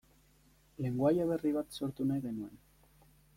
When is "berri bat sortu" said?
1.33-2.09